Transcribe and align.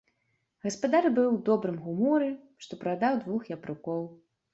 Гаспадар 0.67 1.03
быў 1.17 1.27
у 1.33 1.37
добрым 1.49 1.77
гуморы, 1.87 2.29
што 2.65 2.79
прадаў 2.85 3.21
двух 3.27 3.51
япрукоў. 3.57 4.01